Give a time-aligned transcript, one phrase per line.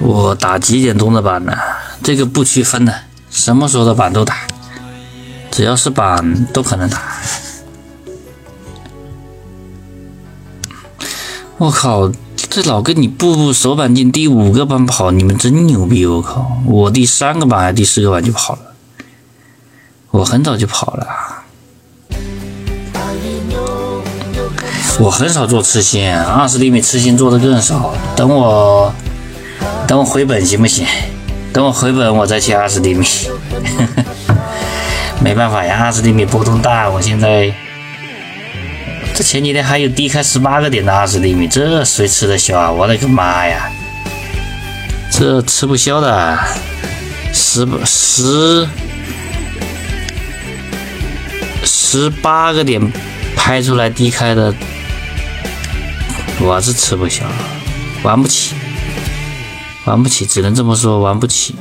[0.00, 1.56] 我打几点钟的板呢？
[2.02, 2.94] 这个不区分的，
[3.30, 4.36] 什么时候的板都打，
[5.50, 7.00] 只要是板都可能打。
[11.56, 16.04] 我靠，这老跟你步步手板进第五个板跑，你们真牛逼！
[16.04, 18.74] 我靠，我第三个板还是第四个板就跑了，
[20.10, 21.06] 我很早就跑了。
[25.00, 27.92] 我很少做吃心，二十厘米吃心做的更少。
[28.14, 28.94] 等我，
[29.88, 30.86] 等我回本行不行？
[31.52, 33.04] 等我回本我再切二十厘米。
[35.20, 36.88] 没办法呀，二十厘米波动大。
[36.88, 37.52] 我现在，
[39.14, 42.70] 这前几天还有低开十八个点的二十厘米，这谁吃得消啊？
[42.70, 43.68] 我的个妈呀，
[45.10, 46.38] 这吃不消的，
[47.32, 48.68] 十十
[51.64, 52.80] 十八个点
[53.34, 54.54] 拍出来低开的。
[56.40, 57.24] 我是吃不消，
[58.02, 58.54] 玩不起，
[59.86, 61.54] 玩不起，只能这么说，玩不起。